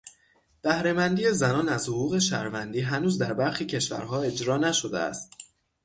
[0.61, 5.31] بهره مندی زنان از حقوق شهروندی هنوز در برخی کشورها اجرا نشده است.